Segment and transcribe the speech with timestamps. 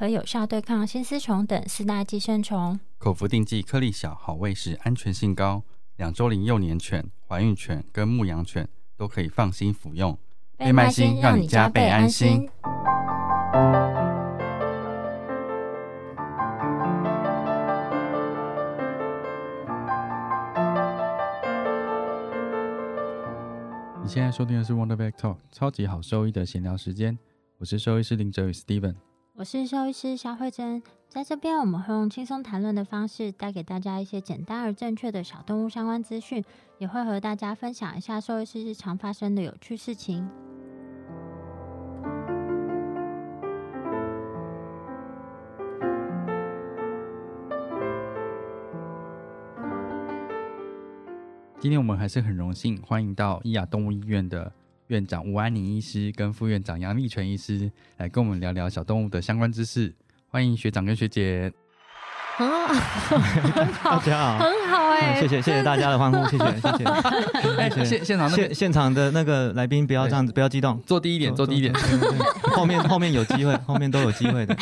[0.00, 2.80] 可有效对抗新丝虫等四大寄生虫。
[2.96, 5.62] 口服定剂，颗粒小，好喂食，安全性高。
[5.96, 10.18] 两周龄幼年犬、怀孕犬跟牧羊犬都可以放心服用。
[10.56, 12.48] 倍麦星让你加倍安心。
[24.02, 27.18] 你现在收听的是 Wonder Vet Talk，超级好兽医的闲聊时间。
[27.58, 28.94] 我是兽医师林哲宇 Steven，
[29.34, 30.82] 我是兽医师肖慧珍。
[31.08, 36.44] 在这边，我们会用轻松谈论的方式，带给大家一些简单而正确的小动物相关资讯，
[36.78, 40.28] 也会和大家分享一下兽医师日常发生的有趣事情。
[51.58, 54.50] 今天我们还是很荣幸欢迎到伊雅动物医院的
[54.90, 59.94] 院长吴安宁医师跟副院长杨立全医师来跟我们聊聊小动物的相关知识。
[60.28, 61.52] 欢迎学长跟学姐。
[62.38, 62.66] 啊，
[63.84, 66.84] 大家好，很好哎，谢谢谢谢大家的欢呼，谢谢谢谢。
[67.70, 71.72] 谢 现现场现现场的那个来宾不要这样子，不要激动，坐低一点，坐低一点。
[72.54, 74.56] 后面后面有机会，后面都有机会的。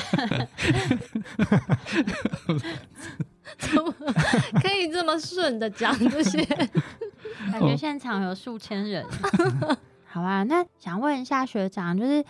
[4.61, 6.45] 可以这么顺的讲这些，
[7.51, 9.07] 感觉现场有数千人。
[10.11, 12.25] 好啊，那想问一下学长，就是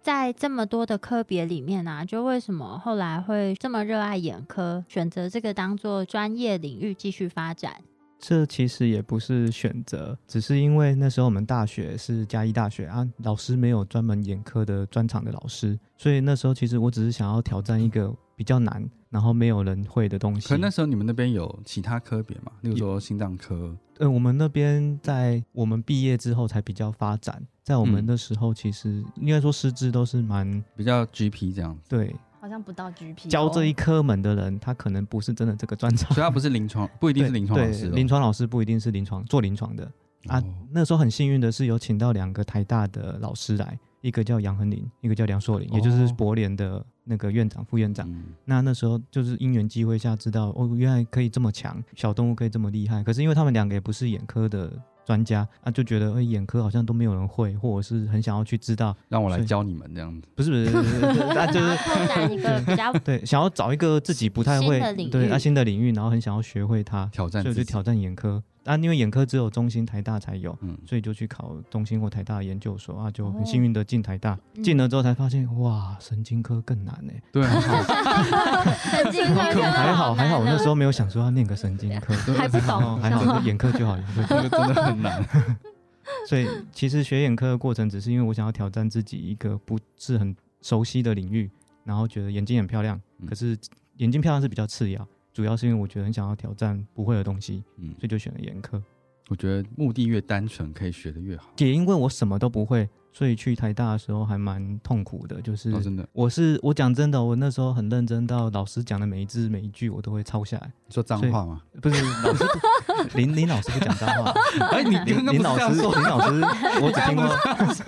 [0.00, 7.74] 在这么多的科别里面啊，就为什么后来会这么热爱眼科，选择这个当做专业领域继续发展？
[8.18, 20.48] 这其实也不是选择，只是因为那时候我们大学是嘉义大学啊，老师没有专门眼科的专场的老师，所以那时候其实我只是想要挑战一个比较难，然后没有人会的东西。
[20.48, 22.52] 可那时候你们那边有其他科别吗？
[22.62, 23.76] 例如说心脏科？
[23.98, 31.82] 呃，我们那边在我们毕业之后才比较发展，在我们的时候其实应该说师资都是蛮比较 GP 这样子。
[31.88, 32.14] 对。
[32.40, 37.88] 好像不到 GP 教这一科门的人，他可能不是真的这个专长，所以他不是临床，不一定是 临床老师。
[37.88, 39.90] 临床老师不一定是临床做临床的
[40.28, 40.40] 啊。
[40.70, 48.08] 那时候很幸运的是有请到两个台大的老师来，一个叫杨恒林，一个叫梁硕林，也就是博联的那个院长、副院长。
[48.44, 53.02] 那那时候就是因缘机会下知道，哦，原来可以这么强，小动物可以这么厉害。
[53.02, 54.72] 可是因为他们两个也不是眼科的。
[55.08, 60.28] 专家啊，就觉得哎，眼科好像都没有人会，或者是很想要去知道，让我来教你们这样子。
[60.34, 61.00] 不是不是，
[61.34, 64.78] 那就是拓展一个比较对，想要找一个自己不太会
[65.10, 68.42] 对啊新的领域，然后很想要学会它，挑战，所以就挑战眼科。
[68.68, 70.56] 啊，因为眼科只有中心、台大才有，
[70.86, 74.38] 所以就去考中心或台大研究所啊，就很幸运的进台大。
[74.62, 77.12] 进了之后才发现，哇，神经科更难呢。
[77.32, 85.24] 对，神经科还好还好，我那时候没有想说要念个神经科， 还不懂，还好眼科就好， 眼科真的很难。
[86.28, 91.50] 所以其实学眼科的过程，只是因为我想要挑战自己一个不是很熟悉的领域，
[91.84, 93.56] 然后觉得眼睛很漂亮，可是
[93.96, 95.08] 眼睛漂亮是比较次要。
[95.32, 98.82] 主要是因为我觉得很想要挑战不会的东西，嗯，所以就选了眼科。
[99.28, 101.52] 我觉得目的越单纯，可以学的越好。
[101.58, 102.88] 也因为我什么都不会。
[103.18, 110.70] 所以去台大的时候还蛮痛苦的，就是真的，我是我讲真的，我那时候很认真，到老师讲的每一字每一句我都会抄下来。
[110.86, 111.60] 你说脏话吗？
[111.82, 112.44] 不是，老师
[113.18, 114.32] 林林老师不讲脏话。
[114.70, 116.40] 哎，你林林老师林老师，
[116.80, 117.26] 我只听过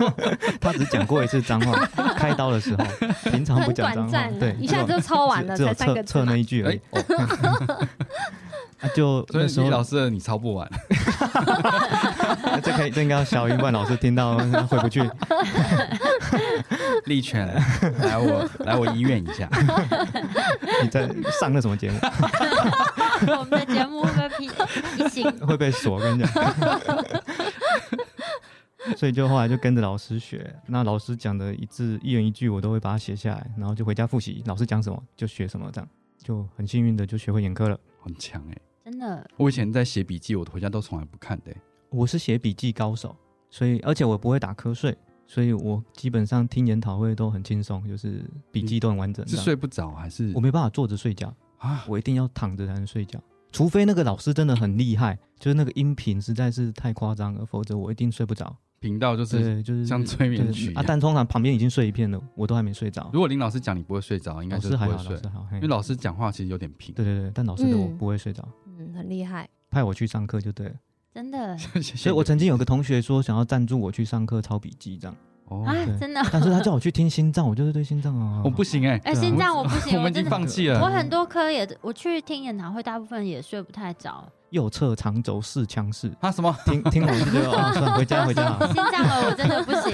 [0.59, 1.85] 他只讲过一次脏话，
[2.17, 2.83] 开刀的时候，
[3.31, 6.81] 平常不讲脏话，对，一下就抄完了，只有测测那一句而已。
[8.95, 10.69] 就所以李老师你抄不完，
[12.63, 14.37] 这可以这应该小云冠老师听到
[14.67, 15.01] 回不去。
[17.05, 17.47] 立权
[17.99, 19.49] 来我来我医院一下，
[20.83, 21.07] 你在
[21.39, 21.99] 上那什么节目？
[23.37, 24.37] 我们的节目会被
[25.09, 26.31] 批会被锁，跟你讲。
[28.97, 35.87] 所以就后来就跟着老师学，那老师讲的一字一言一句我都会把它写下来，然后就回家复习，老师讲什么就学什么，这样
[36.23, 38.55] 就很幸运的就学会眼科了，很强哎。
[38.55, 38.70] 真
[39.07, 41.51] 的，我以前在写笔记，我回家都从来不看的。
[41.89, 43.15] 我是写笔记高手，
[43.49, 44.95] 所以而且我不会打瞌睡，
[45.25, 49.27] 所以我基本上听研讨会都很轻松，就是笔记都很完整。
[49.27, 50.31] 是睡不着还是？
[50.35, 53.19] 我没办法坐着睡觉啊，我一定要躺着才能睡觉，
[53.51, 58.55] 除非那个老师真的很厉害，就是那个音频实在是太夸张了，否则我一定睡不着。
[58.79, 63.11] 频道就是就是像催眠曲啊，但通常旁边已经睡一片了，我都还没睡着。
[63.13, 65.15] 如果林老师讲你不会睡着，应该是还好，睡，
[65.53, 66.95] 因为老师讲话其实有点平。
[66.95, 68.43] 对对对，但老师的我不会睡着。
[68.91, 70.73] 嗯，很厉害，派我去上课就对了。
[71.13, 75.15] 真的， 所以我曾经有个同学说想要赞助我去上课抄笔记这样。
[75.49, 75.65] 哦，
[75.99, 76.21] 真的。
[76.31, 78.97] 但是他叫我去听心脏，我就是对心脏啊，我不行哎。
[79.03, 80.79] 哎，心脏我不行，我们已经放弃了。
[80.81, 84.23] 我很多科也，我去听演唱会，大部分也睡不太着。
[84.51, 86.31] 右侧长轴四腔室啊？
[86.31, 86.55] 什么？
[86.65, 88.57] 听听完就啊， 算回家回家。
[88.67, 89.91] 心脏我真的不行。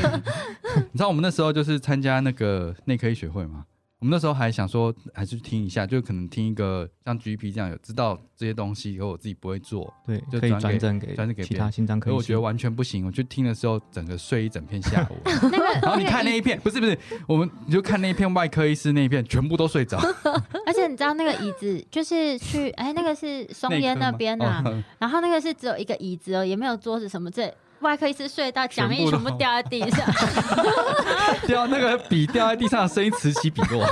[0.75, 3.65] 你知道我们那时候就是参加那个内科医学会吗？
[3.99, 12.13] 我们那时候还想说，还是听一下，就可能听一个像 GP 这样有知道这些东西，可我自己不会做，对，就可以转正给转给其他心脏科。
[12.13, 15.15] 我觉得完全不行，我去听的时候，整个睡一整片下午。
[15.49, 16.95] 那个， 然后你看那一片，不是不是，
[17.27, 19.97] 我们你就看那一片外科医师那一片，全部都睡着。
[20.67, 24.63] 而且你知道那个椅子，就是去哎，那个是松烟那边呐，
[24.99, 27.51] 然后那个是只有一个椅子哦，也没有桌子什么这。
[27.81, 30.05] 外科医师睡到讲义全部掉在地上，
[31.47, 33.85] 掉那个笔掉在地上的声音此起彼落，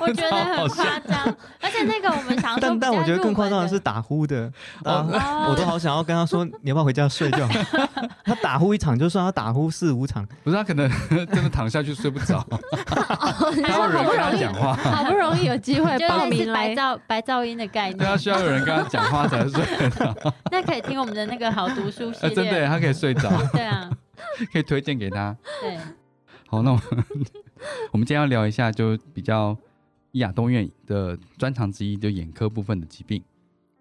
[0.00, 0.08] 我。
[0.12, 1.36] 觉得很夸张。
[1.62, 4.50] 而且那个我们想，但但我觉得更夸张的是打呼的，
[4.84, 5.06] 啊
[5.48, 7.46] 我都好想要跟他说，你要不要回家睡觉？
[8.24, 12.44] 他打呼一场就算，他打呼四五场，不是他可能真的躺下去睡不着，
[12.86, 16.50] 他有人跟他讲话，好不容易有机会报名。
[16.52, 19.62] 白噪白噪音的概念，对他需要有人跟他讲话才睡。
[20.50, 23.28] 那可以听我们的那个好读书系列，真的，他可以睡着。
[23.50, 23.90] 对啊，
[24.52, 25.36] 可以推荐给他。
[25.60, 25.76] 对，
[26.46, 27.04] 好，那我们
[27.90, 29.56] 我们今天要聊一下，就比较
[30.12, 33.20] 亚东院的专长之一，就眼科部分的疾病。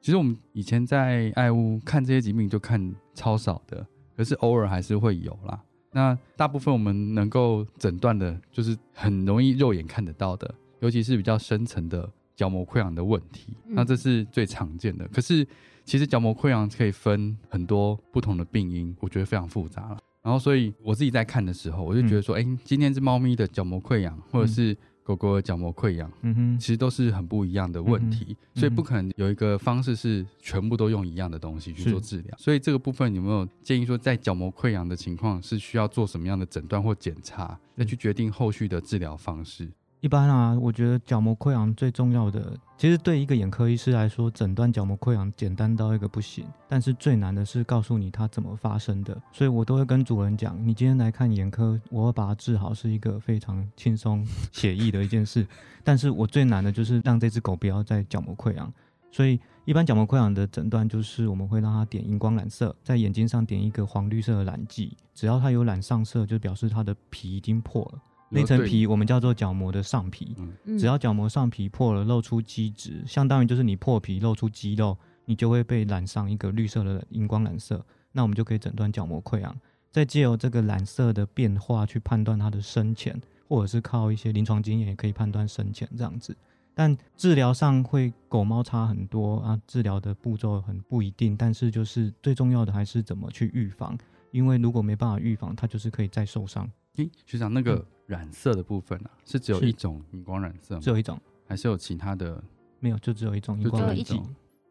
[0.01, 3.85] 其实我们以前在爱屋看这些疾病就看超少的，
[4.17, 5.59] 可是偶尔还是会有啦。
[5.91, 12.09] 那大部分我们能够诊断的，就是很容易肉眼看得到的，尤其是比较深层的
[12.39, 15.05] 角膜溃疡的问题，那这是最常见的。
[15.09, 15.45] 可是
[15.83, 19.97] 其实角膜溃疡可以分很多不同的病因，我觉得非常复杂了。
[20.21, 32.33] 然后，所以我自己在看的时候，我就觉得说，哎，今天是猫咪的角膜溃疡，或者是狗狗的角膜溃疡，嗯哼，其实都是很不一样的问题，所以不可能有一个方式是全部都用一样的东西去做治疗。
[32.37, 39.69] 所以这个部分有没有建议说，在角膜溃疡的情况是需要做什么样的诊断或检查，再去决定后续的治疗方式？
[40.01, 46.45] 一般啊，我觉得角膜溃疡最重要的，其实对一个眼科医师来说，诊断角膜溃疡简单到一个不行。
[46.69, 55.45] 但是最难的是告诉你它怎么发生的，所以我都会跟主人讲，你今天来看眼科，我会把它治好是一个非常轻松写意的一件事。
[55.83, 58.71] 但是我最难的就是让这只狗不要再角膜溃疡。
[59.11, 68.01] 所以一般角膜溃疡的诊断就是我们会让它点荧光染色，在眼睛上点一个黄绿色的染剂，只要它有染上色，就表示它的皮已经破了。
[68.29, 70.35] 那层皮我们叫做角膜的上皮，
[70.77, 79.55] 只要角膜上皮破了，露出基质，相当于就是你破皮露出肌肉，你就会被染上一个绿色的荧光染色，那我们就可以诊断角膜溃疡，
[79.91, 86.35] 再借由这个染色的变化去判断它的深浅，或者是靠一些临床经验也可以判断深浅这样子。
[86.75, 93.97] 但治疗上会狗猫差很多啊，治疗的步骤很不一定，但是就是最重要的还是怎么去预防，
[94.31, 96.69] 因为如果没办法预防，它就是可以再受伤。
[97.03, 97.85] 诶，学长那个。
[98.09, 100.81] 染色的部分啊，是只有一种荧光染色吗？
[100.81, 102.43] 只有一种，还是有其他的？
[102.79, 104.19] 没有，就只有一种荧光染剂。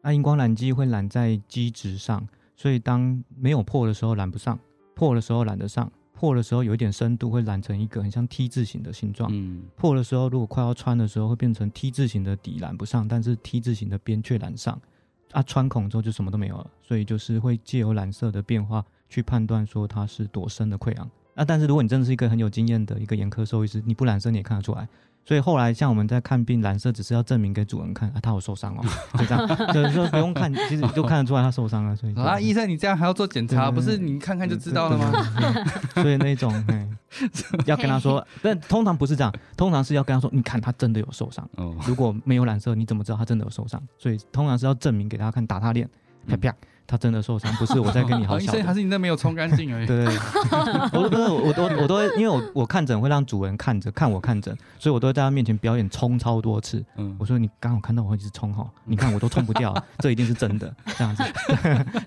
[0.01, 2.27] 那荧光染剂会染在基质上，
[2.57, 4.59] 所以当没有破的时候染不上，
[4.93, 5.89] 破的时候染得上。
[6.11, 9.29] 破的时候有一点深度，会染成一个很像 T 字形的形状。
[9.31, 14.77] 嗯，破的时候如果快要穿的时候，会变成 T 字形的底染不上，但是 T 字形的边却染上。
[15.31, 21.09] 啊，穿孔之后就什么都没有了，所以就是会借由染色的变化去判断说它是多深的溃疡。
[21.39, 21.45] 啊！
[21.47, 24.87] 但是如果你真的是一个很有经验的一个眼科兽医师，你不染色你也看得出来。
[25.25, 28.83] 所以后来像我们在看病，染色只是要证明给主人看啊，他有受伤哦，
[29.19, 31.95] 就这样，就是说不用看，其实就看得出来他受伤了。
[31.95, 35.11] 所以啊，医生你这样还要做检查，不是你看看就知道了吗？
[36.01, 36.51] 所以那种
[37.65, 41.47] 要跟他说，但通常不是这样，通常是要跟他说，你看他真的有受伤。
[41.85, 43.81] 如果没有染色，你怎么知道他真的有受伤？
[43.97, 45.87] 所以通常是要证明给他看，打他脸，
[46.27, 46.55] 啪啪。
[46.89, 48.37] 他真的受伤，不是我在跟你好。
[48.41, 49.85] 医生还是你那没有冲干净而已。
[49.85, 50.05] 对，
[50.91, 56.83] 我 不是我都我都因为我我看诊会让主人看着看我看诊，所以我都在他面前表演冲超多次。
[56.97, 61.23] 嗯，我说你刚好看到我会一直冲哈， 你看我都冲不掉，这一定是真的这样子。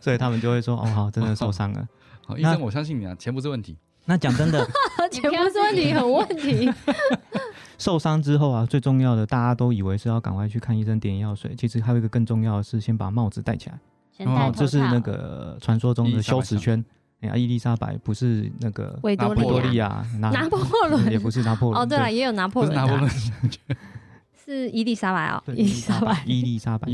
[0.00, 1.88] 所以他们就会说哦好，真的受伤了。
[2.26, 3.76] 好，医生我相信你啊，钱不是问题。
[4.06, 4.66] 那讲真的，
[5.12, 6.72] 钱不是问题，很问题。
[7.78, 13.78] 受伤之后啊，最重要的大家都以为是要赶快去看医生点药水，其实还有一个更重要的是先把帽子戴起来。
[14.18, 16.84] 哦，这是那个传说中的羞耻圈。
[17.20, 21.80] 哎呀，伊丽莎白不是那个维多利亚， 拿破仑也不是拿破仑。
[21.80, 22.74] 哦，对了，也有拿破仑。
[22.74, 23.08] 拿破仑
[24.44, 26.92] 是伊丽莎白哦，伊丽莎白，伊丽莎白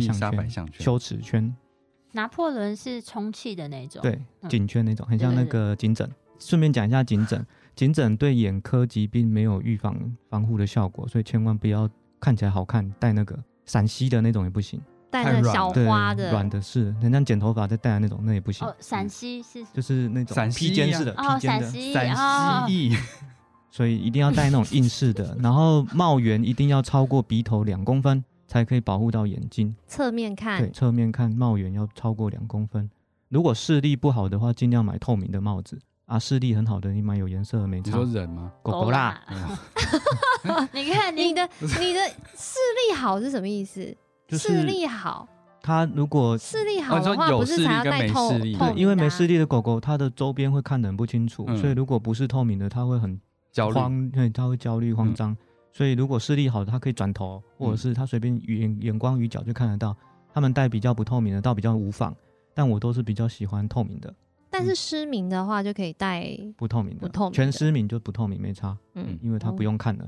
[0.49, 1.55] 项圈，羞耻圈。
[2.13, 6.09] 拿破仑是充气的那种，对，嗯颈圈那种，很像那个颈枕。
[6.39, 7.45] 顺便讲一下颈枕，
[7.75, 11.89] 颈枕对眼科疾病没有预防防护的效果，所以千万不要
[12.21, 22.97] 看起来好看戴那个闪吸的那种也不行，带那个小，花的，软的是，人家剪头发再戴的那种，那也不行哦，，陕西是就是那种陕西披肩式的，哦，披肩的，陕西
[23.71, 29.75] 所以一定要戴那种硬式的，然后帽檐一定要超过鼻头两公分，才可以保护到眼睛。
[29.87, 32.91] 侧面看对，，侧面看帽檐要超过两公分。
[33.29, 38.05] 如果视力不好的话，尽量买透明的帽子啊；视力很好的，你买有颜色的没差你说。
[38.07, 38.51] 人吗？
[38.63, 39.21] 狗狗啦，，
[40.73, 42.01] 你看你你的你的
[42.35, 43.95] 视力好是什么意思？
[44.29, 45.27] 就是视力好，
[45.63, 51.57] 它如果视力好的话，有不是才要视力跟没戴透视力对，透明因为没视力的狗狗，它的周边会看得很不清楚，嗯。
[51.57, 53.19] 所以如果不是透明的，它会很
[53.51, 55.35] 焦虑，慌，对，它会焦虑慌张。
[55.73, 57.77] 所以如果视力好的，它可以转头，或者嗯。
[57.79, 59.97] 是它随便眼眼光与角就看得到。
[60.35, 62.15] 他们戴比较不透明的，倒比较无妨，
[62.55, 64.15] 但我都是比较喜欢透明的，
[64.51, 67.35] 但是失明的话就可以戴，不透明的，不透明的。
[67.35, 70.05] 全失明就不透明没差，嗯，因为它不用看了。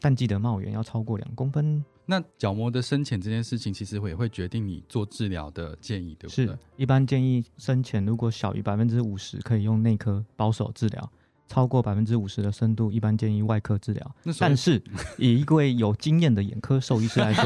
[0.00, 6.58] 但记得帽檐要超过两公分，那角膜的深浅这件事情，其实也会决定你做治疗的建议，对不对是？
[6.76, 11.02] 一般建议深浅如果小于百分之五十，可以用内科保守治疗；
[11.48, 14.16] 超过百分之五十的深度，一般建议外科治疗。
[14.38, 14.80] 但是
[15.18, 17.44] 以一位有经验的眼科兽医师来说，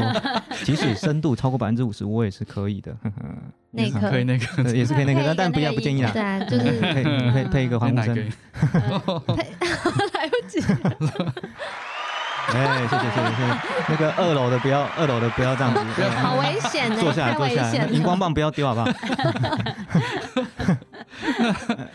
[0.63, 2.95] 即使深度超过百分之五十，我也是可以的，
[3.71, 6.21] 内科可以那个也是可以那个，配一个但但不要不建议啦对。
[6.21, 8.21] 啊，就是配配配一个 欢呼声哪个，
[10.13, 10.59] 来不及，
[12.53, 13.57] 哎，谢谢谢谢谢谢。
[13.89, 15.79] 那个二楼的不要，二楼的不要这样子，
[16.21, 18.87] 好危险的，坐下来坐下来，荧光棒不要丢好不好？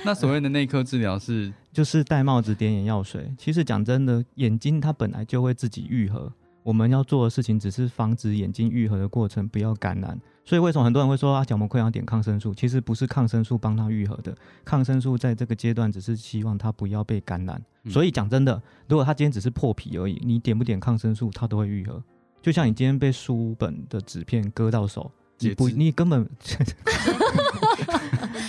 [0.04, 3.32] 那所谓的内科治疗是 就是戴帽子点眼药水。
[3.38, 6.32] 其实讲真的，眼睛它本来就会自己愈合，
[6.66, 10.20] 我们要做的事情只是防止眼睛愈合的过程不要感染。
[10.44, 12.52] 所以为什么很多人会说啊角膜溃疡点抗生素？
[12.52, 17.62] 其实不是抗生素帮它愈合的，抗生素在这个阶段只是希望它不要被感染。
[17.84, 22.02] 嗯所以讲真的，如果它今天只是破皮而已，你点不点抗生素，它都会愈合。
[22.42, 26.26] 就像你今天被书本的纸片割到手，你不，你根本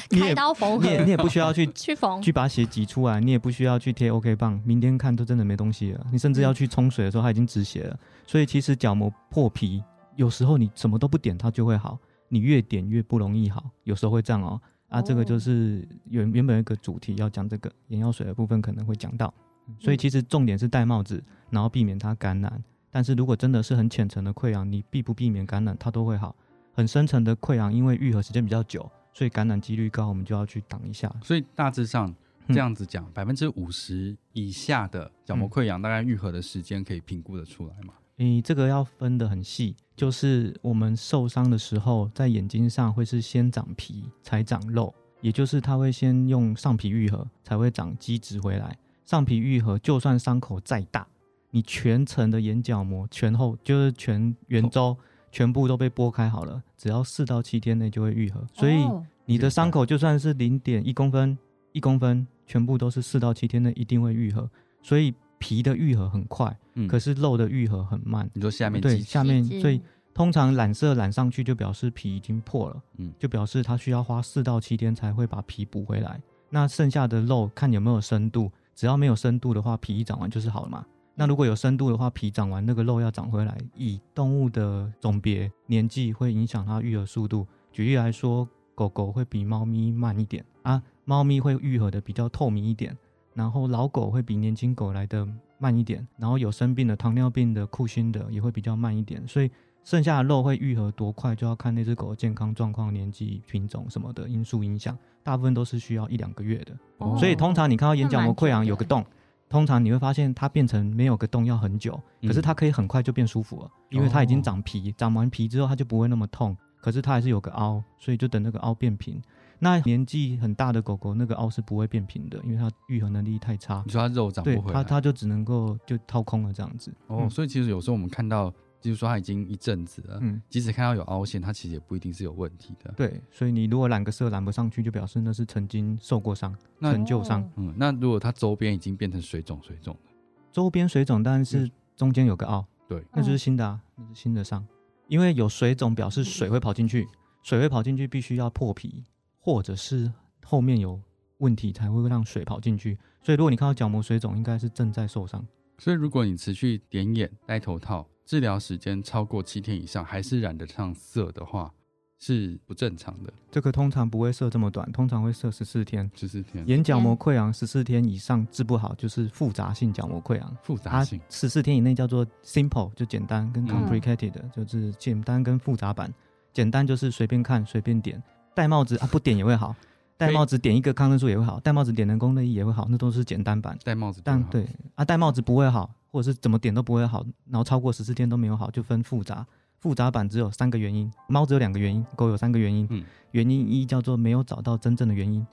[0.09, 6.07] 你开也刀缝合你也你也不需要去 去缝，去把血挤出来，你也不需要去贴 OK 棒，明天看都真的没东西了。
[6.11, 7.99] 你甚至要去冲水的时候，它已经止血了。
[8.25, 9.83] 所以其实角膜破皮，
[10.15, 14.59] 有时候你什么都不点它就会好，你越点越不容易好，有时候会这样哦。
[14.87, 19.33] 啊，哦这个就是原原本有一个主题要讲这个眼药水的部分可能会讲到，
[19.79, 22.63] 所以其实重点是戴帽子，然后避免它感染。
[22.89, 26.33] 但是如果真的是很浅层的溃疡，你避不避免感染，它都会好。
[26.77, 31.11] 很深层的溃疡，因为愈合时间比较久，所以感染几率高，我们就要去挡一下。
[31.23, 32.13] 所以大致上
[32.45, 37.95] 嗯这样子讲，百分之五十以下的角膜溃疡，大概愈合的时间可以评估的出来嘛？
[38.15, 48.77] 你这个要分得很细，就是我们受伤的时候，在眼睛上会是先长皮才长肉，也就是它会先用上皮愈合，才会长基质回来。
[49.03, 51.07] 上皮愈合，就算伤口再大，
[51.49, 54.95] 你全层的眼角膜全后就是全圆周
[55.37, 58.43] 全部都被剥开好了，只要四到七天内就会愈合。
[58.55, 61.37] 所以哦你的伤口就算是零点一公分、
[61.73, 64.49] 一公分，全部都是四到七天内一定会愈合。
[64.81, 68.27] 所以皮的愈合很快，嗯，可是肉的愈合很慢。
[68.33, 69.79] 你说下面对，下面所以
[70.11, 76.19] 通常染色染上去就表示皮已经破了，嗯就表示它需要花四到七天才会把皮补回来。
[76.49, 80.83] 那剩下的肉看有没有深度，只要没有深度的话，皮一长完就是好了嘛。
[81.19, 87.47] 那如果有深度的话，皮长完那个肉要长回来，以动物的种别、年纪会影响它愈合速度。
[87.71, 92.95] 举例来说，狗狗会比猫咪慢一点啊，猫咪会愈合的比较透明一点，
[93.33, 99.49] 然后老狗会比年轻狗来的慢一点，然后有生病的糖尿病的、库欣的也会比较慢一点，所以
[99.83, 106.77] 剩下的肉会愈合多快，就要看那只狗的健康状况、年纪、品种什么的因素影响，大部分都是需要一两个月的。
[106.99, 109.03] 哦所以通常你看到眼角膜溃疡有个洞，
[109.49, 119.21] 通常你会发现它变成没有个洞要很久，可是它可以很快就变舒服了，因为它已经长皮，长完皮之后它就不会那么痛，可是它还是有个凹，所以就等那个凹变平。
[119.59, 123.91] 那年纪很大的狗狗，那个凹是不会变平的，因为它愈合能力太差你。
[123.91, 126.93] 说它肉长，不回来，它就只能够就掏空了这样子。
[127.07, 132.93] 哦，嗯所以其实有时候我们看到，就是说它已经一阵子了，嗯，即使看到有凹陷，它其实也不一定是有问题的。
[132.95, 137.41] 对，所以你如果染个色染不上去，就表示那是曾经受过伤、那陈旧伤。
[137.41, 140.11] 哦嗯，那如果它周边已经变成水肿水肿了，
[140.51, 144.65] 周边水肿，但是中间有个凹，对，那就是新的啊，那是新的伤。
[145.07, 147.07] 因为有水肿，表示水会跑进去，
[147.41, 149.05] 水会跑进去，必须要破皮，
[149.39, 150.11] 或者是
[150.43, 150.99] 后面有
[151.37, 152.97] 问题才会让水跑进去。
[153.21, 155.45] 所以如果你看到角膜水肿，应该是正在受伤。
[155.77, 161.71] 所以如果你持续点眼、戴头套，治疗时间超过七天以上，还是染得上色的话，
[162.19, 166.09] 是不正常的，这个通常不会设这么短，通常会设十四天。
[166.15, 170.57] 十四天，眼角膜溃疡十四天以上治不好，就是复杂性角膜溃疡。
[170.63, 176.11] 复杂性十四天以内叫做 simple，就简单，跟嗯 complicated、就是简单跟复杂版。
[176.51, 178.21] 简单就是随便看随便点，
[178.55, 179.75] 戴帽子啊不点也会好，
[180.17, 183.77] 戴帽子点一个抗生素也会好，戴帽子点人工内衣也会好，那都是简单版。
[183.83, 189.45] 戴帽子，但对啊，戴帽子不会好，或者是怎么点都不会好，然后超过十四天都没有好，就分复杂。
[189.79, 192.87] 复杂版只有三个原因，猫只有两个原因，狗有三个原因。
[192.89, 195.45] 嗯原因一叫做没有找到真正的原因。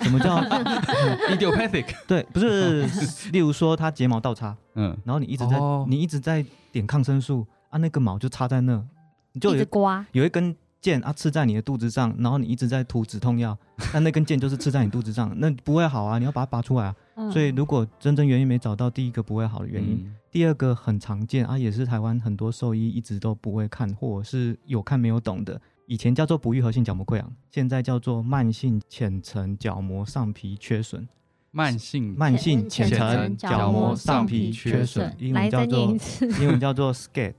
[0.00, 0.36] 什么叫
[1.30, 2.22] idiopathic，对？
[2.24, 2.84] 不是，
[3.30, 8.84] 例如说它睫毛倒插，嗯，然后你一直在、哦你一直在点抗生素啊，那个毛就插在那，
[9.32, 13.56] 你就一直有刮，有一根箭啊刺在你的肚子上，然后你一直在涂止痛药，
[13.92, 16.94] 那那根剑就是刺在你肚子上， 那不会好啊，你要把它拔出来啊。
[17.16, 25.60] 嗯所以如果真正原因没找到，第一个不会好的原因，嗯第二个很常见啊，也是台湾很多兽医一直都不会看，或者是有看没有懂的。
[25.86, 31.06] 以前叫做不愈合性角膜溃疡，现在叫做慢性浅层角膜上皮缺损。
[31.52, 35.96] 慢性慢性浅浅层层角膜上皮缺损，英文叫做。
[36.40, 37.34] 英文叫做 SCAD，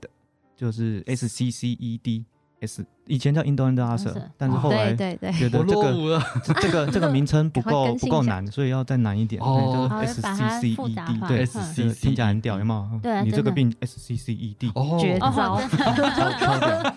[0.54, 2.26] 就是 S C C E D
[2.62, 11.28] S，以前叫 Indolent ulcer，但是后来觉得我这个这这个这个名称不 够不够难，所以要再难一点，就 S 把 C 它 C 复 E 杂 D，化。
[11.28, 11.46] 对，嗯。
[11.46, 13.00] SCC 这个听起来很屌，有没有？
[13.02, 15.26] 对啊你这个病 S C C E D，哦，绝招。
[15.26, 16.94] 哦，真的超超屌，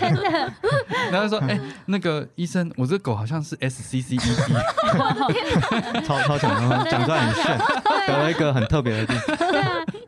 [0.00, 0.52] 真的，
[1.12, 4.18] 然后说，哎，那个医生，我这狗好像是 SCCED，
[6.04, 7.58] 超超强，然后讲出来很炫，
[8.06, 9.16] 得了一个很特别的病。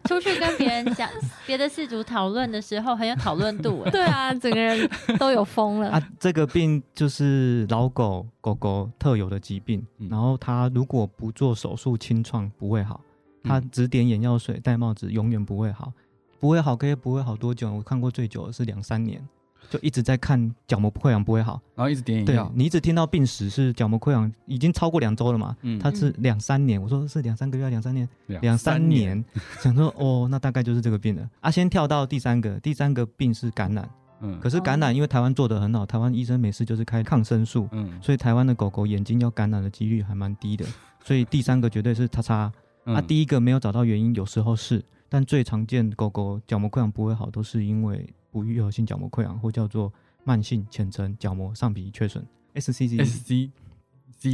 [0.04, 1.08] 出去跟别人讲
[1.46, 5.90] 别的事主讨论的时候很有讨论度哎， 对啊，整个人都有疯了。
[5.90, 13.00] 啊，这个病就是老狗狗狗特有的疾病，嗯然后它如果不做手术清创不会好，
[13.42, 15.92] 它嗯只点眼药水戴帽子永远不会好，
[16.38, 17.72] 不会好可以不会好多久？
[17.72, 19.26] 我看过最久的是两三年，
[19.70, 21.60] 就一直在看角膜溃疡不会好。
[21.74, 25.56] 然后一直点眼药对药，你一直听到病史是角膜溃疡，已经超过两周了嘛？
[25.62, 29.24] 嗯它是两三年，我说是两三个月，两三年，两三三，年，
[29.60, 31.50] 想说哦，那大概就是这个病了啊。
[31.50, 33.88] 先跳到第三个，第三个病是感染。
[34.20, 40.64] 嗯可是感染，因为台湾做的很好，台湾医生没事就是开抗生素，嗯所以台湾的狗狗眼睛要感染的几率还蛮低的。
[41.04, 42.52] 所以第三个绝对是叉叉。
[42.86, 49.92] 嗯啊，第一个没有找到原因，有时候是，但最常见狗狗角膜溃疡不会好，都是因为不愈合性角膜溃疡或叫做
[50.24, 52.26] 慢性浅层角膜上皮缺损。
[52.56, 52.98] （SCC）。
[52.98, 53.50] SC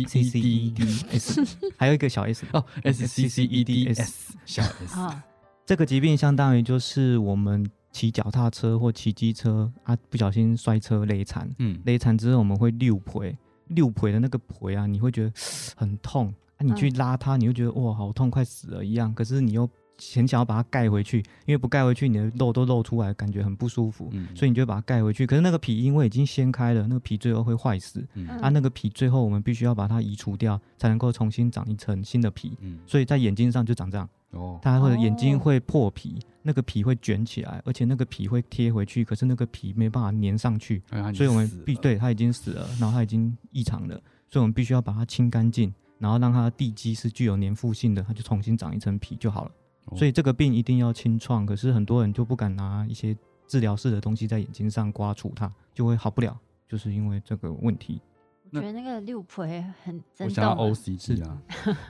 [0.06, 1.42] C C E D S，
[1.76, 5.24] 还有一个小 s 哦 SCCEDS 小 S，啊，
[5.66, 11.80] 这个疾病相当于就是我们骑脚踏车或骑机车啊，不小心摔车勒残，嗯。
[11.84, 13.36] 勒残之后我们会溜皮，
[13.66, 15.32] 溜皮的那个皮啊，你会觉得
[15.74, 16.32] 很痛。
[16.58, 19.68] 啊，你去拉它，你会觉得哇好痛，快死了一样，可是你又
[20.14, 25.26] 很想要把它盖回去，因为不盖回去，你的肉都露出来，感觉很不舒服，嗯，所以你就会把它盖回去。
[25.26, 28.26] 可是那个皮因为已经掀开了，那个皮最后会坏死，嗯。
[28.28, 32.56] 啊，那个皮最后我们必须要把它移除掉，才能够重新长一层新的皮。
[32.60, 32.78] 嗯。
[32.86, 40.82] 所以在眼睛上就长这样，哦，它会哦眼睛会破皮，那个皮会卷起来，而且那个皮会贴回去，可是那个皮没办法粘上去，
[41.14, 43.94] 所以我们必对它已经死了，然后它已经异常了，
[44.28, 49.50] 所以我们必须要把它清干净，然后让它的地基是具有粘附性的，它就重新长一层皮就好了。
[49.90, 58.00] 哦所以这个病一定要清创，可是很多人就不敢拿一些治疗式的东西在眼睛上刮除它，就会好不了，就是因为这个问题。
[58.52, 59.44] 我觉得那个六婆
[59.84, 61.42] 很我真想要，OCT 啊。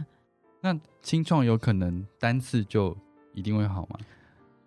[0.60, 2.94] 那清创有可能单次就
[3.32, 3.98] 一定会好吗？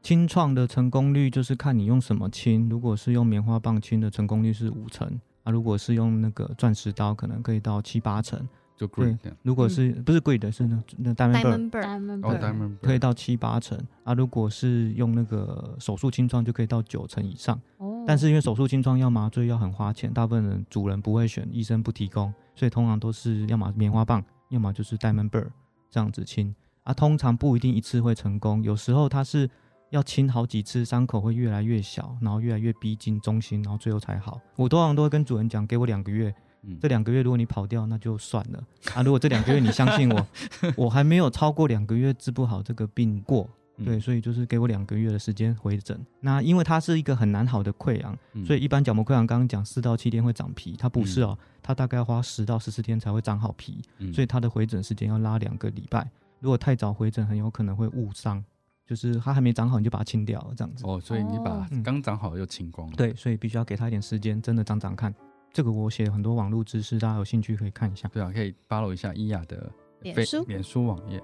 [0.01, 5.07] 清创的成功率就是看你用什么清，如果是用棉花棒清的成功率是五成
[5.43, 8.47] 啊，如果是用那个钻石刀，可能可以到七八成。
[8.75, 9.37] 就 great 这样。
[9.43, 17.59] 如果是、不是贵的，是那那 diamond bird 可以到七八成啊，如果是用那个手术清创，就可以到九成以上。
[17.77, 25.47] 哦，但是因为手术清创要麻醉要很花钱，大部分人主人不会选，医生不提供，所以通常都是要么棉花棒，要么就是 diamond bird
[25.89, 26.93] 这样子清啊。
[26.93, 29.49] 通常不一定一次会成功，有时候它是
[29.91, 34.41] 要清好几次，伤口会越来越小，然后越来越逼近中心，然后最后才好。
[34.55, 36.33] 我通常都会跟主人讲，给我两个月，
[36.63, 39.01] 嗯这两个月如果你跑掉，那就算了啊。
[39.03, 40.27] 如果这两个月你相信我，
[40.75, 45.99] 我还没有超过两个月治不好这个病过，嗯对，所以就是给我两个月的时间回诊。
[46.21, 56.09] 那因为它是一个很难好的溃疡，嗯所以一般角膜溃疡刚刚讲四到七天会长皮，它不是哦，它大概要花十到十四天才会长好皮，嗯所以它的回诊时间要拉两个礼拜。
[56.39, 58.43] 如果太早回诊，很有可能会误伤，
[58.85, 60.83] 就是它还没长好你就把它清掉了这样子。
[60.85, 62.93] 哦，所以你把刚长好又清光了。
[62.95, 65.13] 对，所以必须要给它一点时间，真的长长看。
[65.53, 68.09] 这个我写了很多网络知识，大家有兴趣可以看一下。
[68.11, 71.21] 对啊，可以 follow 一下伊雅的非脸书脸书网页。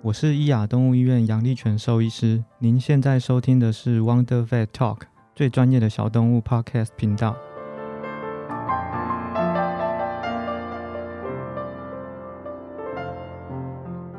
[0.00, 2.42] 我是伊雅动物医院杨立全兽医师。
[2.58, 5.02] 您现在收听的是 Wonder Vet Talk
[5.34, 7.36] 最专业的小动物 Podcast 频道。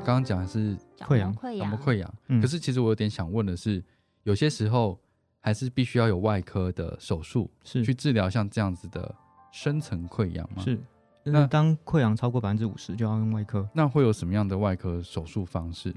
[0.04, 3.84] 刚刚讲的是溃疡溃角膜溃疡，嗯可是其实我有点想问的是，
[4.24, 5.00] 有些时候
[5.40, 9.14] 还是必须要有外科的手术是去治疗像这样子的
[9.52, 10.80] 深层溃疡吗？，是，
[11.24, 13.68] 那那当溃疡超过百分之五十，就要用外科。
[13.74, 15.96] 那会有什么样的外科手术方式？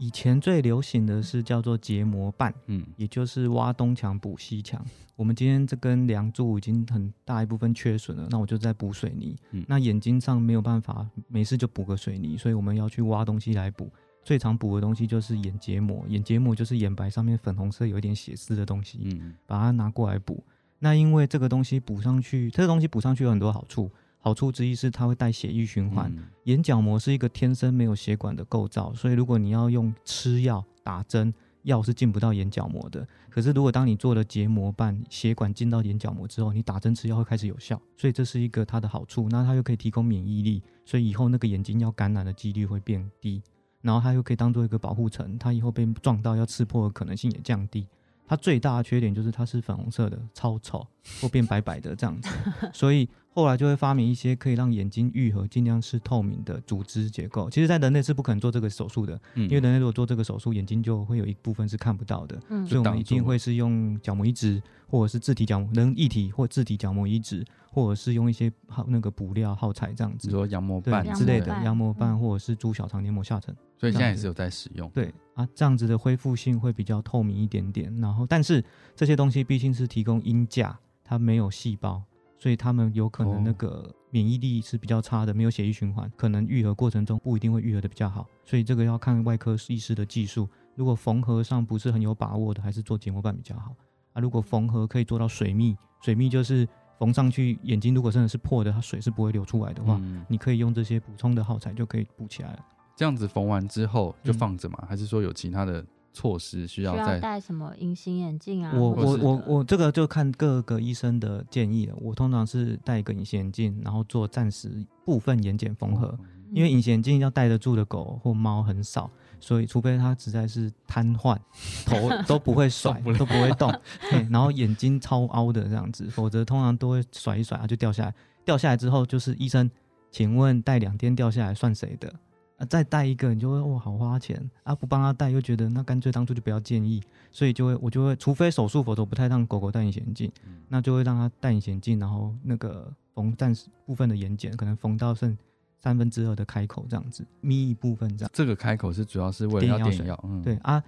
[0.00, 4.82] 以前最流行的是叫做结膜瓣，嗯，也就是挖东墙补西墙。
[5.14, 9.36] 我们今天这根梁柱已经很大一部分缺损了，那我就在补水泥。
[9.50, 13.92] 嗯那眼睛上没有办法，没事就补个水泥，所以我们要去挖东西来补。
[14.24, 20.42] 最常补的东西就是眼结膜，眼结膜就是眼白上面粉红色有一点血丝的东西，嗯，把它拿过来补。
[20.78, 26.12] 那因为这个东西补上去，这个东西补上去有很多好处，好处之一是它会带血液循环。
[26.16, 33.06] 嗯眼角膜是一个天生没有血管的构造，所以如果你要用吃药、打针，药是进不到眼角膜的。
[33.28, 39.28] 可是如果当你做了结膜瓣，血管进到眼角膜之后，你打针吃药会开始有效，所以这是一个它的好处。
[39.30, 43.40] 那它又可以提供免疫力，所以以后那个眼睛要感染的几率会变低。
[43.82, 47.86] 然后它又可以当做一个保护层，它以后被撞到要刺破的可能性也降低。
[48.26, 50.86] 它最大的缺点就是它是粉红色的，超丑
[51.20, 52.28] 或变白白的这样子，
[52.72, 57.48] 所以后来就会发明一些可以让眼睛愈合、尽量是透明的组织结构。
[57.48, 70.28] 其实，在人类是不可能做这个手术的，嗯因为人类如果做这个手术，眼睛就会有一部分是看不到的，嗯所以我们一定会是用角膜移植，或者是自体角膜人一体或自体角膜移植，或者是用一些耗那个补料耗材这样子。
[70.28, 74.90] 比如说羊膜瓣对之类的羊膜瓣或者是猪小肠黏膜下层，所以现在也是有在使用。
[74.90, 77.94] 对啊，这样子的恢复性会比较透明一点点。
[78.00, 78.62] 然后，但是
[78.96, 80.76] 这些东西毕竟是提供阴架，
[81.10, 82.00] 它没有细胞，
[82.38, 88.28] 所以他们有可能那哦个免疫力是比较差的，没有血液循环，可能愈合过程中不一定会愈合的比较好。
[88.44, 90.48] 所以这个要看外科医师的技术。
[90.76, 93.74] 如果缝合上不是很有把握的，还是做结膜瓣比较好
[94.12, 94.20] 啊。
[94.20, 102.64] 如果缝合可以做到水密，水密就是缝上去眼睛如果真的是破的，它水是不会流出来的话，嗯，你可以用这些补充的耗材就可以补起来了。
[102.94, 104.84] 这样子缝完之后就嗯放着嘛？
[104.88, 106.96] 还是说有其他的措施需需要？
[107.20, 108.72] 戴什么隐形眼镜啊？
[108.74, 111.94] 我我我我这个就看各个医生的建议了。
[112.00, 116.18] 我通常是戴一个隐形眼镜，然后做暂时部分眼睑缝合，哦
[116.52, 121.38] 因为隐形眼镜要戴得住的狗或猫很少，所以除非它实在是瘫痪，
[121.86, 121.96] 头
[122.26, 128.14] 都不会甩不，都不会 动，嘿然后眼睛超凹的这样子，否则通常都会甩一甩它就掉下来。
[128.44, 129.70] 掉下来之后就是医生，
[130.10, 132.12] 请问戴两天掉下来算谁的？
[132.60, 145.36] 啊，再戴一个你就会哦好花钱啊，不帮他戴又觉得那干脆当初就不要建议，所以就会我就会除非手术，否则不太让狗狗戴隐形眼镜，嗯那就会让它戴隐形眼镜，然后那个缝暂时部分的眼睑，可能缝到剩
[145.80, 148.30] 三分之二的开口这样子，眯一部分这样。
[148.34, 150.82] 这个开口是主要是为了要点药对，啊，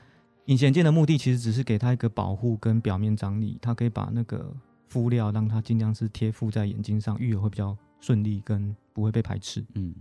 [0.45, 4.55] 隐形眼镜的目的其实只是给它一个保护跟表面张力，它可以把那个
[4.89, 9.65] 敷料让它尽量是贴附在眼睛上，愈合会比较顺利，跟不会被排斥。
[9.75, 9.95] 嗯，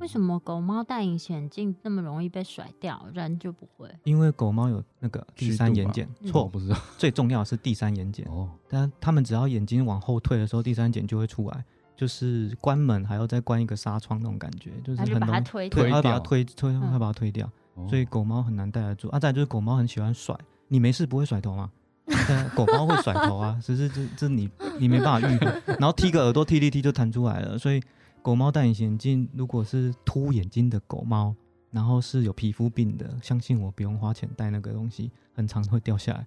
[0.00, 3.88] 为什么狗猫戴隐形眼镜那么容易被甩掉，人就不会？
[4.04, 8.26] 因为狗猫有那个第三眼睑，嗯错，不知道最重要的是第三眼睑。
[8.28, 11.64] 哦，但它们只要眼睛往后退的时候，第三眼睑就会出来，
[11.96, 19.18] 就是关门还要再关一个纱窗那种感觉，就是很容易，推掉它会把它推推，嗯它把它推掉，哦所以狗猫很难戴得住啊。
[19.20, 20.34] 再就是狗猫很喜欢甩，
[20.68, 21.70] 你没事不会甩头吗？
[22.56, 25.46] 狗猫会甩头啊，只是这这你你没办法预合，
[25.78, 27.56] 然后踢个耳朵踢踢踢就弹出来了。
[27.56, 27.80] 所以
[28.22, 31.34] 狗猫戴隐形眼镜，如果是凸眼睛的狗猫，
[31.70, 36.26] 然后是有皮肤病的，相信我不用花钱戴那个东西，很常会掉下来。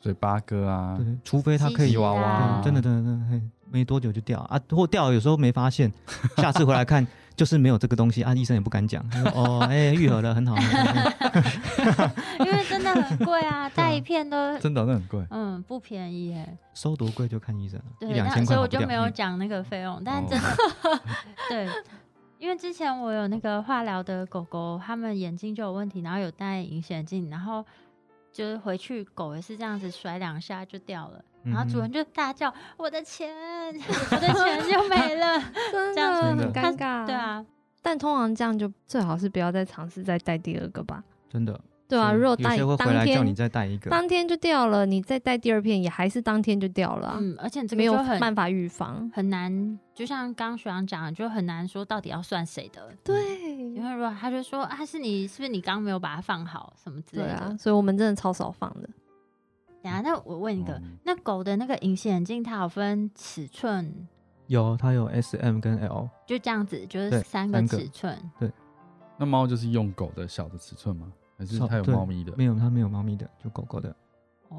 [0.00, 4.40] 所以八哥啊，对，除非它可以娃娃，真的真的真的，嘿没多久就掉。
[4.40, 5.92] 啊，或掉了有时候没发现，
[6.38, 7.06] 下次回来看
[7.36, 9.04] 就是没有这个东西啊，医生也不敢讲，
[9.34, 10.56] 哦，哎、愈合了，很好，
[12.40, 16.58] 因为真的很贵啊，戴一片都真的那很贵，嗯不便宜哎。
[16.74, 17.78] 收多贵就看医生。
[17.78, 20.46] 了，一对，所以我就没有讲那个费用，但真的、
[21.48, 21.68] 对，
[22.38, 27.64] 因为之前我有那个化疗的狗狗，他们眼睛就有问题，然后有戴隐形眼镜，然后
[28.32, 33.28] 就是回去狗也是这样子甩两下就掉了，然后主嗯人就大叫：“我的钱，
[34.10, 35.40] 我的钱就没了。
[35.72, 37.06] 真这样的子很尴尬。
[37.06, 37.44] 对，啊，
[37.80, 41.02] 但通常这样就最好是不要再尝试再带第二个吧。
[41.30, 49.10] 真的，对啊，如果带有些会回当来叫你天再带一个，当天就掉了，你再带第二片也还是当天就掉了啊，嗯，而且这没有个就很办法预防。
[49.14, 52.92] 很难，就像刚刚学长讲的，就很难说到底要算谁的。
[53.02, 53.40] 对
[53.74, 57.28] 因为如果他就说啊，是你是不是你刚刚没有把它放好什么之类的？
[57.28, 58.88] 对啊，所以我们真的超少放的。
[59.82, 64.08] 等下，那我问一个，嗯那狗的那个隐形眼镜它有分尺寸，
[64.46, 68.18] 有它有 S、M 跟 L，就这样子，就是三个尺寸。
[68.38, 68.50] 对
[69.18, 71.12] 那猫就是用狗的小的尺寸吗？
[71.36, 72.32] 还是它有猫咪的？
[72.36, 73.94] 没有，它没有猫咪的，就狗狗的。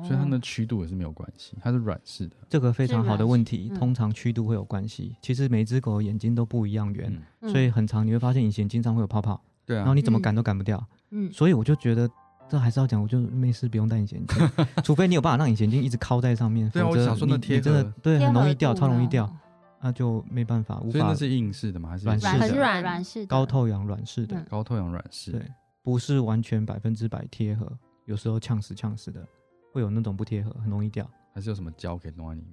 [0.03, 2.36] 所以它的曲度也是没有关系，它是软式的。
[2.47, 5.17] 这个非常好的问题，通常曲度会有关系。
[5.21, 9.43] 其实每只狗眼睛都不一样圆，所以很长你会发现隐形经常会有泡泡。
[9.65, 9.79] 对啊。
[9.79, 10.81] 然后你怎么赶都赶不掉。
[11.10, 11.29] 嗯。
[11.34, 12.10] 所以我就觉得
[12.51, 14.49] 这还是要讲，我就没事不用戴隐形镜，
[14.83, 16.69] 除非你有办法让隐形镜一直靠在上面。
[16.69, 19.33] 对啊，我想说那贴真的对很容易掉，超容易掉，
[19.81, 20.91] 那就没办法，无法。
[20.91, 21.89] 所以那是硬式的吗？
[21.89, 22.55] 还是软式的？
[22.57, 23.25] 软软式的。
[23.27, 24.35] 高透氧软式的。
[24.49, 25.31] 高透氧软式。
[25.31, 25.47] 对，
[25.81, 27.71] 不是完全百分之百贴合，
[28.05, 29.25] 有时候呛死呛死的。
[29.73, 32.43] 会有那种不贴合，很容易掉，还是有什么胶可以弄在里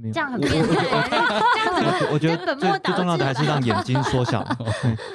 [0.00, 0.12] 面？
[0.12, 0.84] 这样很变态。
[2.12, 4.44] 我觉得最最重要的还是让眼睛缩小。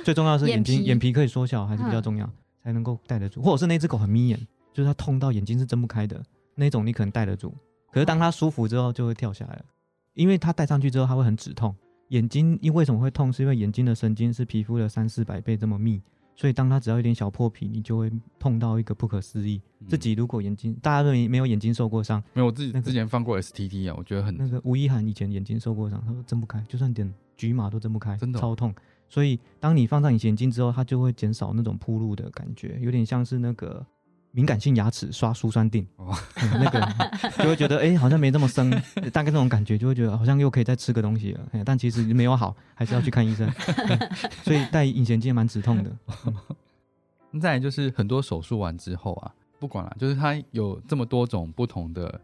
[0.06, 2.25] 最重要的是眼睛眼皮可以缩小，还是比较重要，
[2.63, 3.41] 才能够戴得住。
[3.41, 4.39] 或者是那只狗很眯眼，
[4.74, 6.24] 就是它痛到眼睛是睁不开的
[6.56, 7.54] 那种，你可能戴得住。
[7.91, 9.65] 可是当它舒服之后，就会跳下来了，
[10.13, 11.76] 因为它戴上去之后，它会很止痛。
[12.10, 13.32] 眼睛因为什么会痛？
[13.32, 16.02] 是因为眼睛的神经是皮肤的三四百倍这么密。
[16.36, 19.62] 所以，当它只要一点小破皮，你就会痛到一个不可思议。
[19.89, 28.74] 自己如果眼睛，大家认为没有眼睛受过伤，没有，我自己之前放过 STT 啊，我觉得很那个吴一涵以前眼睛受过伤，他说睁不开，就算点局麻都睁不开，真的超痛。
[29.10, 33.86] 所以，当你放上隐形眼镜之后，它就会减少那种铺路的感觉，有点像是那个。
[34.32, 35.84] 敏感性牙齿刷舒酸定，
[36.38, 36.80] 那个
[37.43, 38.69] 就会觉得哎，好像没这么生，
[39.12, 43.52] 大概这种感觉就会觉得好像又可以再吃个东西了，但其实没有好，还是要去看医生。
[44.45, 45.91] 所以戴隐形镜蛮止痛的。
[47.41, 52.22] 再来就是很多手术完之后啊，不管了，就是它有这么多种不同的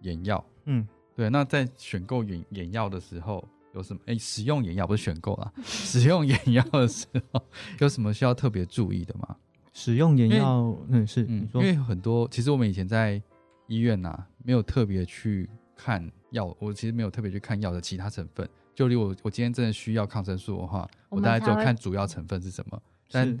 [0.00, 1.30] 眼药，嗯，对。
[1.30, 4.00] 那在选购眼眼药的时候有什么？
[4.06, 7.42] 哎，使用眼药不是选购啊， 使用眼药的时候
[7.80, 9.36] 有什么需要特别注意的吗？
[9.72, 13.20] 使用眼药，嗯，是，嗯因为很多，其实我们以前在
[13.66, 18.48] 医院呐，没有特别去看药，我其实没有特别去看药的其他成分。
[18.74, 23.36] 就例如我，我今天真的需要抗生素的话，我大概就看主要成分是什么，但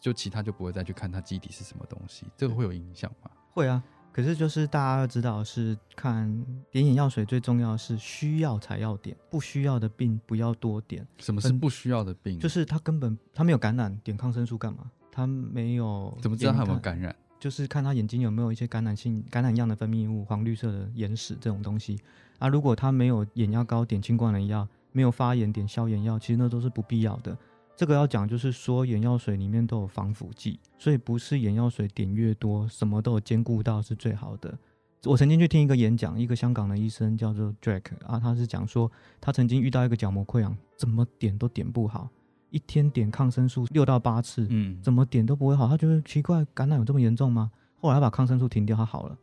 [0.00, 3.30] 就其他就不会再去看它基底是什么东西，这个会有影响吗？
[3.52, 3.82] 会啊，
[4.16, 6.26] 可是就是大家要知道，是看
[6.70, 11.06] 点眼药水最重要是需要才要点，不需要的病不要多点。
[11.18, 12.40] 什么是不需要的病？
[12.40, 14.90] 就是他根本他没有感染，点抗生素干嘛？
[15.12, 17.14] 他没有怎么知道他有没有感染？
[17.38, 22.00] 就是看他眼睛有没有一些感染性、感染样的分泌物，黄绿色的眼屎这种东西。
[22.38, 27.36] 啊，如果他没有眼药膏点青光眼药，没有发炎点消炎药，其实那都是不必要的。
[27.76, 34.58] 这个要讲就是说，眼药水里面都有防腐剂，所以不是眼药水点越多，什么都有兼顾到是最好的。
[35.04, 42.08] 我曾经去听一个演讲，一个香港的医生叫做 Drake 啊，他是讲说他曾经遇到一个角膜溃疡，怎么点都点不好。
[42.50, 47.50] 一天点抗生素六到八次，嗯，怎么点都不会好，他觉得奇怪，感染有这么严重吗？
[47.78, 49.18] 后来他把抗生素停掉，他好了。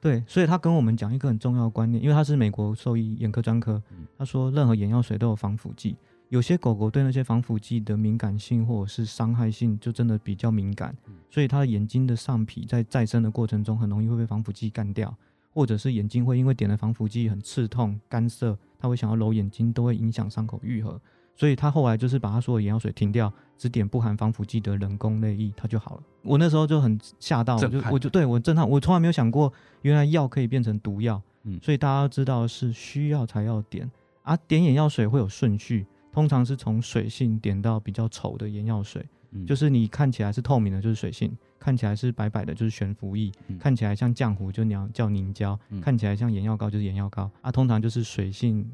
[0.00, 3.80] 对，所以他跟我们讲一个很重要的观念，因为他是美国兽医眼科专科，
[4.18, 5.96] 他说任何眼药水都有防腐剂，
[6.28, 10.96] 有些狗狗对那些防腐剂的敏感性或者是伤害性就真的比较敏感，
[11.30, 15.14] 所以它的眼睛的上皮在再生的过程中很容易会被防腐剂干掉，
[15.52, 21.00] 或者是眼睛会因为点了防腐剂很刺痛、干涩，它会想要揉眼睛，都会影响伤口愈合。
[21.36, 26.02] 所以他后来就是把他所有眼药水停掉，只点不含防腐剂的人工泪液，它就好了。
[26.22, 31.20] 我那时候就很吓到，我就我就对我震撼，我从来没有想过原来药可以变成毒药。
[31.42, 33.90] 嗯，所以大家要知道是需要才要点
[34.22, 39.04] 啊，点眼药水会有顺序，通常是从水性点到比较稠的眼药水，
[39.46, 47.50] 就是你看起来是透明的，就是水性；看起来是白白的，就是悬浮液；看起来像浆糊，就叫叫凝胶；看起来像眼药膏，就是眼药膏啊。
[47.50, 48.64] 通常就是水性。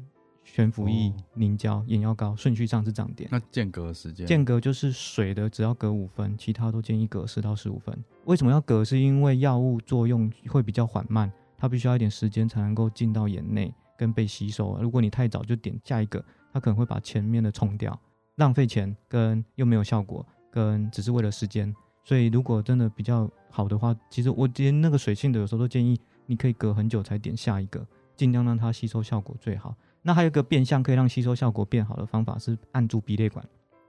[0.43, 3.29] 悬浮液、凝胶、眼药膏，顺序上是这样点。
[3.31, 4.25] 那间隔时间？
[4.25, 7.95] 间隔就是水的，只要隔五分，其他都建议隔十到十五分。
[8.25, 8.83] 为什么要隔？
[8.83, 14.79] 是因为药物作用会比较缓慢，它必须要一点时间才能够进到眼内跟被吸收。
[14.81, 17.97] 如果你太早就点下一个，它可能会把前面的冲掉，
[18.35, 21.73] 浪费钱跟又没有效果，跟只是为了时间。
[22.03, 27.85] 所以如果真的比较好的话，其实我连那个水性的有时候都建议你可以隔很久才点下一个，
[28.15, 29.75] 尽量让它吸收效果最好。
[30.01, 33.45] 那还有一个变相可以让吸收效果变好的方法是按住鼻泪管，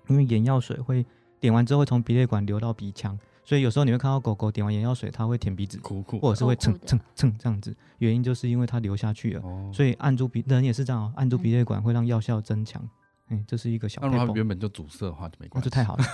[0.08, 1.04] 因为眼药水会
[1.40, 9.42] 点完之后会从鼻泪管流到鼻腔，所以有时候你会看到狗狗点完眼药水，它会舔鼻子，或者是会蹭蹭蹭这样子，原因就是因为它流下去了。
[9.72, 12.82] 所以按住鼻人也是这样，按住鼻泪管会让药效增强。
[13.28, 14.00] 哎，这是一个小。
[14.02, 16.04] 那如果它原本就阻塞的话就没关系，那就太好了。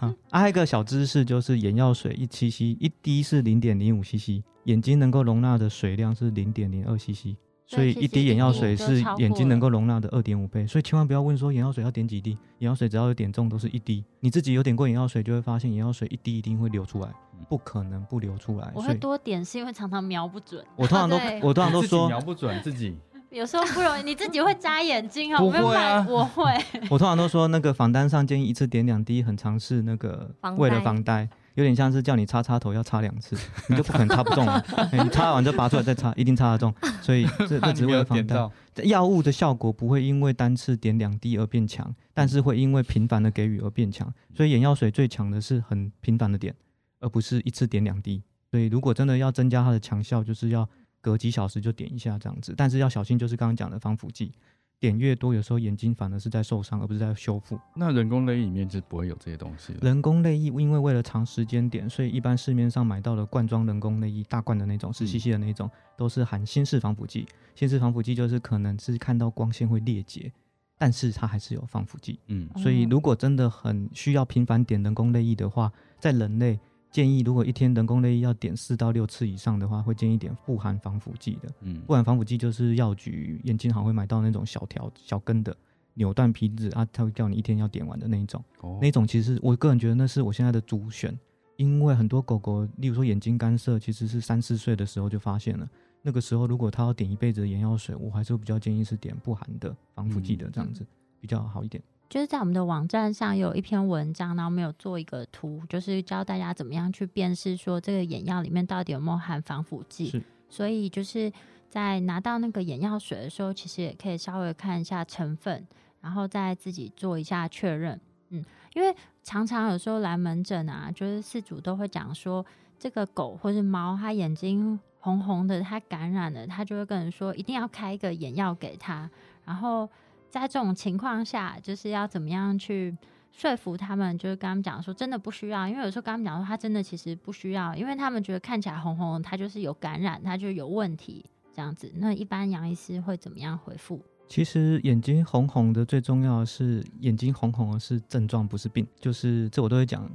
[0.00, 7.36] 好，还有一个小知识就是眼药水一 cc 一滴是零点零五 cc，眼睛能够容纳的水量是零点零二 cc。
[7.68, 14.02] 所以一滴眼药水是眼睛能够容纳的二点五倍，所以千万不要问说眼药水要点几滴，眼药水只要有点中都是一滴。
[14.20, 17.08] 你自己有点过眼药水，就会发现眼药水一滴一定会流出来，
[17.46, 18.72] 不可能不流出来。
[18.74, 20.64] 我会多点是因为常常瞄不准。
[20.76, 22.96] 我通常都 我通常都说瞄不准自己。
[23.30, 25.38] 有时候不容易，你自己会扎眼睛哦？
[25.38, 26.44] 不会啊，我会。
[26.88, 33.36] 我通常都说那个房单上建议一次点两滴，很尝试那个为了房贷，有点像是叫你插插头要插两次，
[33.68, 34.64] 你就不可能插不中了。
[34.92, 36.72] 你插完就拔出来再插，一定插得中。
[37.02, 38.48] 所以这 这只为了防弹。
[38.84, 44.12] 药物的效果不会因为单次点两滴而变强，但是会因为频繁的给予而变强。
[44.36, 46.54] 所以眼药水最强的是很频繁的点，
[47.00, 48.22] 而不是一次点两滴。
[48.52, 50.68] 所以如果真的要增加它的强效，就是要。
[51.00, 54.32] 隔几小时就点一下这样子，但是要小心，就是刚刚讲的防腐剂，
[54.80, 57.58] 点越多，有时候眼睛反而是在受伤，而不是在修复。
[57.74, 59.74] 那人工泪液里面就不会有这些东西。
[59.82, 67.26] 人工泪液因为为了长时间点，所以一般市面上买到的罐装人工泪液，大罐的那种，是细细的那种，都是含新式防腐剂。
[67.54, 70.32] 新式防腐剂就是可能是看到光线会裂解，
[70.78, 72.20] 但是它还是有防腐剂。
[72.28, 76.58] 嗯，所以如果真的很需要频繁点人工泪液的话，在人类。
[76.90, 81.48] 建议如果一天人工泪液要点四到六次以上的话，会建议点不含防腐剂的。
[81.60, 85.54] 嗯，不含防腐剂就是药局眼睛行会买到那种小条小根的
[85.94, 88.42] 扭断皮质啊，他会叫你一天要点完的那一种。
[88.60, 91.16] 哦，那种其实我个人觉得那是我现在的主选，
[91.56, 95.68] 因为很多狗狗，例如说眼睛干涩，其实是三四岁的时候就发现了。
[96.00, 100.86] 那个时候如果他要点一辈子的眼药水，我还是比较建议是点不含的防腐剂的，这样子
[101.20, 101.82] 比较好一点。
[102.08, 110.24] 就是在我们的网站上有一篇文章，然后我们有做一个图，就是教大家怎么样去辨识说这个眼药里面到底有没有含防腐剂。
[110.48, 111.30] 所以就是
[111.68, 115.66] 在拿到那个眼药水的时候，其实也可以稍微看一下成分，
[116.00, 118.00] 然后再自己做一下确认。
[118.30, 118.42] 嗯，
[118.72, 122.42] 因为常常有时候来门诊啊，就是饲主都会讲说，
[122.78, 129.10] 这个狗或是猫，它眼睛红红的，它感染了，他就会跟人说一定要开一个眼药给他，
[129.44, 129.86] 然后。
[130.30, 132.96] 在这种情况下，就是要怎么样去
[133.32, 134.16] 说服他们？
[134.18, 141.90] 就是跟他们讲说，真的不需要，因为有时候跟他们讲说，他真的其实不需要，因为他们觉得看起来红红，他就是有感染，他就有问题这样子。
[141.96, 144.00] 那一般杨医师会怎么样回复？
[144.28, 148.86] 其实眼睛红红的最重要的是眼睛红红的是症状，不是病。
[149.00, 150.06] 就是这我都会讲，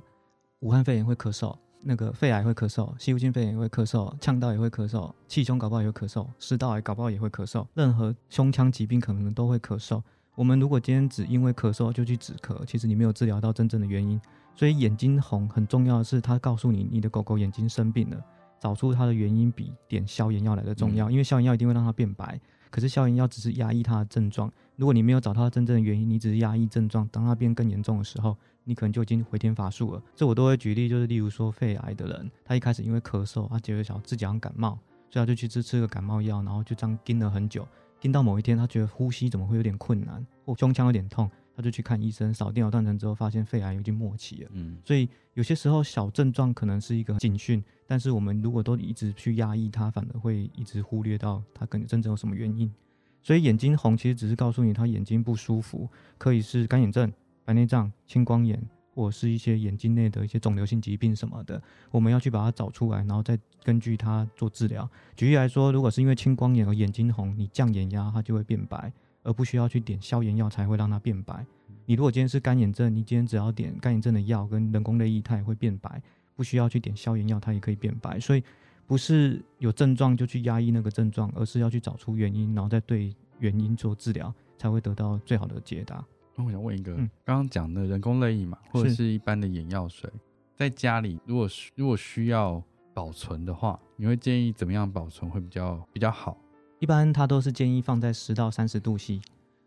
[0.60, 1.58] 武汉肺炎会咳嗽。
[1.84, 10.02] 那个肺癌会咳嗽，吸入性肺炎也会咳嗽，呛到也会咳嗽，气胸搞不好也会咳嗽，食道癌搞不好也会咳嗽，任何胸腔疾病可能都会咳嗽。
[10.36, 14.19] 我们如果今天只因为咳嗽就去止咳，其实你没有治疗到真正的原因。
[14.56, 18.24] 所以眼睛红很重要的是，它告诉你你的狗狗眼睛生病了，
[18.60, 22.39] 找出它的原因比点消炎药来的重要，因为消炎药一定会让它变白。
[22.69, 30.02] 可是消炎药只是压抑它的症状，如果你没有找到真正的原因，你只是压抑症状，当它变更严重的时候，你可能就已经回天乏术了。
[30.15, 34.78] 这我都会举例，就是例如说肺癌的人，他一开始因为咳嗽，他觉得想自己想感冒，
[35.10, 37.67] 所以他就去吃吃个感冒药，然后就这样盯了很久，
[37.99, 41.30] 盯到某一天他觉得呼吸怎么会有点困难，或胸腔有点痛。
[41.56, 44.49] 他就去看医生，扫电脑断层之后，发现肺癌已经末期了。
[44.54, 52.73] 嗯，所以有些时候小症状可能是一个警讯，但是我们如果都一直去压抑它，反而会一直忽略到它可能真正有什么原因。
[53.21, 57.13] 所以眼睛红其实只是告诉你他眼睛不舒服，可以是干眼症、
[57.45, 58.62] 白内障、青光眼，
[58.93, 61.62] 或者是一些眼睛内的一些肿瘤性疾病什么的。
[61.91, 64.89] 我们要去把它找出来，然后再根据它做治疗。
[65.15, 68.91] 举例来说，如果是因为青光眼而眼睛红，你降眼压它就会变白。
[69.25, 71.45] 而不需要去点消炎药才会让它变白。
[71.86, 76.03] 你如果今天是干眼症，你今天只要点干眼症的药跟人工泪液，它也会变白，
[76.36, 78.19] 不需要去点消炎药，它也可以变白。
[78.19, 78.43] 所以
[78.86, 86.03] 不是有症状就去压抑那个症状，而是要去找出原因，然后再对原因做治疗，才会得到最好的解答。
[86.36, 90.10] 那我想问一个，刚刚讲的人工泪液嘛，或者是一般的眼药水，
[90.56, 92.62] 在家里如果如果需要
[92.93, 96.38] 保存的话，你会建议怎么样保存会比较比较好？
[96.80, 99.22] 一般它都是建议放在十到三十度 C，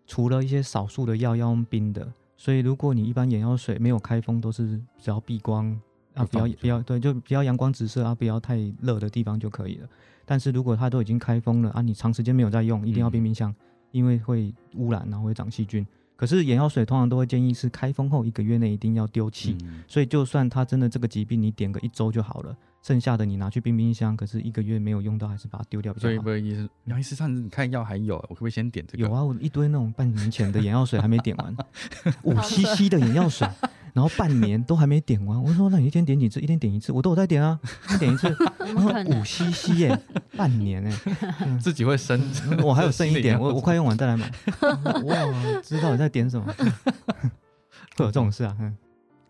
[0.06, 5.66] 除了一些少数的药要用冰的，所以如果你一般眼药水没有开封，都是只要避光
[6.14, 9.88] 啊，不要不要对，就不要阳光直射啊，不要太热的地方就可以了。
[10.24, 13.54] 但是如果它都已经开封了啊，你长时间没有在用，一定要冰冰箱，
[13.92, 15.86] 因为会污染，然后会长细菌。
[16.16, 22.56] 可是眼药水通常都会建议是开封后一个月内一定要丢弃，所以就算它真的这个疾病，你点个一周就好了。
[22.82, 26.08] 剩下的你拿去冰冰箱，可是一个月没有用到，还是把它丢掉比较好。
[26.08, 29.02] 所以不好意思，杨医师上次你看药还有，我可不可以先点这个？
[29.02, 31.56] 有啊，我一堆那种半年前的眼药水还没点完，
[32.22, 33.48] 五 CC 的眼药水，
[33.96, 35.40] 然后半年都还没点完。
[35.42, 36.38] 我说那你一天点几次？
[36.38, 38.28] 一天点一次，我都有在点啊，一天点一次。
[39.08, 39.98] 五 CC 耶，
[40.36, 40.92] 半年哎，
[41.58, 42.20] 自己会生，
[42.62, 44.30] 我还有剩一点，我我快用完再来买。
[45.04, 45.16] 哇，
[45.64, 46.46] 知道你在点什么，
[47.96, 48.54] 会有这种事啊。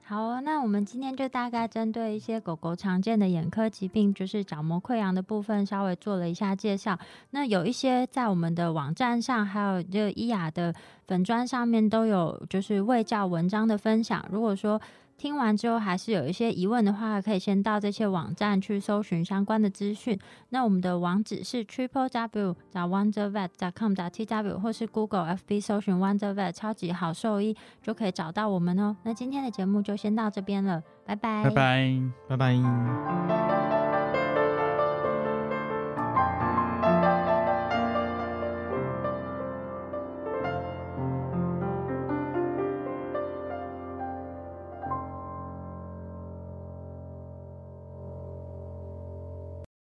[0.08, 6.96] 好，那我们今天就大概针对一些狗狗常见的眼科疾病，就是角膜溃疡的部分，稍微做了一下介绍。
[7.30, 10.72] 那有一些在我们的网站上，还有就伊雅的
[11.08, 14.24] 粉砖上面都有就是卫教文章的分享。
[14.30, 14.80] 如果说
[15.18, 20.18] 听完之后还是有一些疑问的话，可以先到这些网站去搜寻相关的资讯。
[20.50, 28.96] 那我们的网址是 triple w 找 wondervet com 打 t w 或是 Google FB 搜寻 wondervet 超级好兽医就可以找到我们哦。
[29.04, 34.05] 那今天的节目就先到这边了，拜拜，拜拜，拜拜。